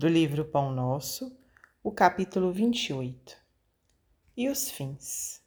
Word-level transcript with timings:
do 0.00 0.08
livro 0.08 0.46
Pão 0.46 0.72
Nosso, 0.72 1.38
o 1.84 1.92
capítulo 1.92 2.50
28. 2.50 3.36
E 4.34 4.48
os 4.48 4.70
fins. 4.70 5.42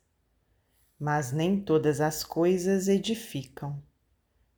Mas 0.99 1.31
nem 1.31 1.59
todas 1.59 1.99
as 1.99 2.23
coisas 2.23 2.87
edificam. 2.87 3.81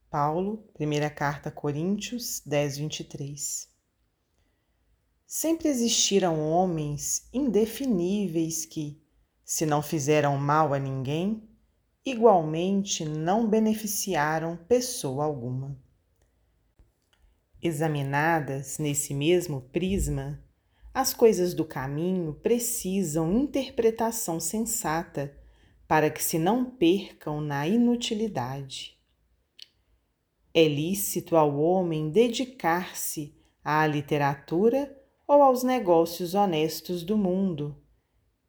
Paulo, 0.10 0.58
primeira 0.74 1.10
carta 1.10 1.48
a 1.48 1.52
Coríntios 1.54 2.42
10, 2.46 2.78
23. 2.80 3.70
Sempre 5.26 5.70
existiram 5.70 6.46
homens 6.46 7.30
indefiníveis 7.32 8.66
que, 8.66 9.02
se 9.46 9.66
não 9.66 9.82
fizeram 9.82 10.38
mal 10.38 10.74
a 10.74 10.78
ninguém, 10.78 11.42
igualmente 12.06 13.06
não 13.06 13.48
beneficiaram 13.48 14.58
pessoa 14.58 15.24
alguma. 15.24 15.85
Examinadas 17.68 18.78
nesse 18.78 19.12
mesmo 19.12 19.60
prisma, 19.60 20.40
as 20.94 21.16
coisas 21.16 21.56
do 21.56 21.66
caminho 21.66 22.32
precisam 22.32 23.40
interpretação 23.40 24.40
sensata 24.40 25.36
para 25.88 26.12
que 26.12 26.24
se 26.24 26.38
não 26.38 26.64
percam 26.64 27.42
na 27.42 27.68
inutilidade. 27.68 28.96
É 30.54 30.68
lícito 30.68 31.36
ao 31.36 31.58
homem 31.58 32.12
dedicar-se 32.12 33.36
à 33.64 33.88
literatura 33.88 34.96
ou 35.28 35.42
aos 35.42 35.64
negócios 35.64 36.36
honestos 36.36 37.02
do 37.02 37.18
mundo, 37.18 37.76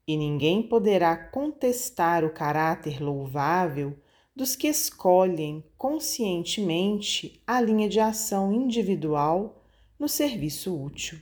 e 0.06 0.14
ninguém 0.14 0.62
poderá 0.62 1.16
contestar 1.16 2.22
o 2.22 2.28
caráter 2.28 3.02
louvável 3.02 3.96
dos 4.36 4.54
que 4.54 4.68
escolhem 4.68 5.64
conscientemente 5.78 7.42
a 7.46 7.58
linha 7.58 7.88
de 7.88 7.98
ação 7.98 8.52
individual 8.52 9.64
no 9.98 10.10
serviço 10.10 10.78
útil. 10.78 11.18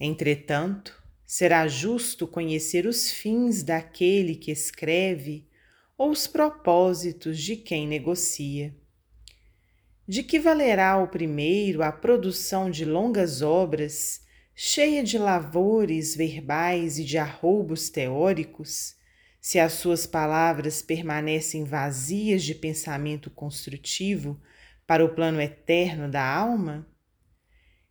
Entretanto, 0.00 1.00
será 1.24 1.68
justo 1.68 2.26
conhecer 2.26 2.86
os 2.86 3.08
fins 3.08 3.62
daquele 3.62 4.34
que 4.34 4.50
escreve 4.50 5.48
ou 5.96 6.10
os 6.10 6.26
propósitos 6.26 7.40
de 7.40 7.56
quem 7.56 7.86
negocia. 7.86 8.74
De 10.08 10.24
que 10.24 10.40
valerá 10.40 10.98
o 10.98 11.06
primeiro 11.06 11.84
a 11.84 11.92
produção 11.92 12.68
de 12.68 12.84
longas 12.84 13.42
obras, 13.42 14.22
cheia 14.56 15.04
de 15.04 15.18
lavores 15.18 16.16
verbais 16.16 16.98
e 16.98 17.04
de 17.04 17.16
arroubos 17.16 17.88
teóricos, 17.88 18.96
se 19.44 19.58
as 19.58 19.74
suas 19.74 20.06
palavras 20.06 20.80
permanecem 20.80 21.64
vazias 21.64 22.42
de 22.42 22.54
pensamento 22.54 23.28
construtivo 23.28 24.40
para 24.86 25.04
o 25.04 25.14
plano 25.14 25.38
eterno 25.38 26.10
da 26.10 26.26
alma? 26.26 26.88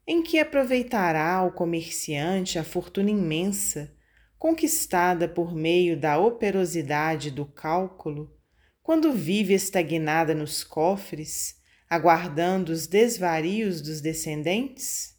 Em 0.08 0.24
que 0.24 0.40
aproveitará 0.40 1.44
o 1.44 1.52
comerciante 1.52 2.58
a 2.58 2.64
fortuna 2.64 3.12
imensa 3.12 3.96
conquistada 4.36 5.28
por 5.28 5.54
meio 5.54 5.96
da 5.96 6.18
operosidade 6.18 7.30
do 7.30 7.46
cálculo, 7.46 8.36
quando 8.82 9.14
vive 9.14 9.54
estagnada 9.54 10.34
nos 10.34 10.64
cofres, 10.64 11.62
aguardando 11.88 12.72
os 12.72 12.88
desvarios 12.88 13.80
dos 13.80 14.02
descendentes? 14.02 15.16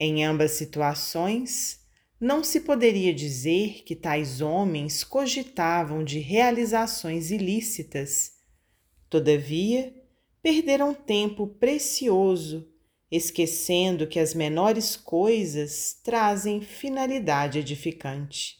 Em 0.00 0.24
ambas 0.24 0.50
situações, 0.50 1.86
não 2.20 2.42
se 2.42 2.60
poderia 2.60 3.14
dizer 3.14 3.82
que 3.84 3.94
tais 3.94 4.40
homens 4.40 5.04
cogitavam 5.04 6.02
de 6.02 6.18
realizações 6.18 7.30
ilícitas. 7.30 8.32
Todavia, 9.08 9.94
perderam 10.42 10.92
tempo 10.92 11.46
precioso 11.46 12.68
esquecendo 13.10 14.06
que 14.06 14.18
as 14.18 14.34
menores 14.34 14.94
coisas 14.96 15.98
trazem 16.04 16.60
finalidade 16.60 17.58
edificante. 17.58 18.58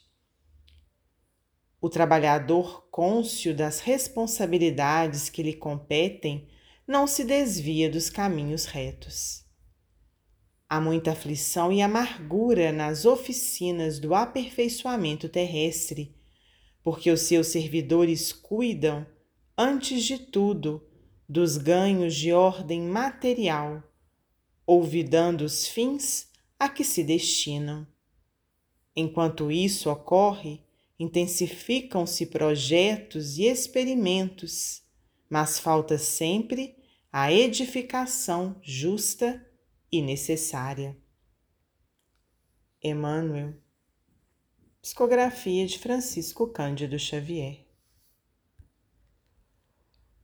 O 1.80 1.88
trabalhador 1.88 2.88
cônscio 2.90 3.54
das 3.54 3.80
responsabilidades 3.80 5.28
que 5.28 5.42
lhe 5.42 5.54
competem 5.54 6.48
não 6.86 7.06
se 7.06 7.24
desvia 7.24 7.90
dos 7.90 8.08
caminhos 8.08 8.64
retos. 8.64 9.44
Há 10.68 10.80
muita 10.80 11.12
aflição 11.12 11.72
e 11.72 11.80
amargura 11.80 12.70
nas 12.72 13.04
oficinas 13.04 13.98
do 13.98 14.14
aperfeiçoamento 14.14 15.28
terrestre, 15.28 16.14
porque 16.82 17.10
os 17.10 17.22
seus 17.22 17.46
servidores 17.48 18.32
cuidam, 18.32 19.06
antes 19.56 20.04
de 20.04 20.18
tudo, 20.18 20.86
dos 21.28 21.56
ganhos 21.56 22.14
de 22.14 22.32
ordem 22.32 22.82
material 22.82 23.82
olvidando 24.68 25.46
os 25.46 25.66
fins 25.66 26.28
a 26.58 26.68
que 26.68 26.84
se 26.84 27.02
destinam. 27.02 27.86
Enquanto 28.94 29.50
isso 29.50 29.90
ocorre, 29.90 30.60
intensificam-se 30.98 32.26
projetos 32.26 33.38
e 33.38 33.44
experimentos, 33.44 34.82
mas 35.30 35.58
falta 35.58 35.96
sempre 35.96 36.76
a 37.10 37.32
edificação 37.32 38.60
justa 38.62 39.42
e 39.90 40.02
necessária. 40.02 40.96
Emmanuel, 42.82 43.54
psicografia 44.80 45.66
de 45.66 45.78
Francisco 45.78 46.48
Cândido 46.48 46.98
Xavier. 46.98 47.67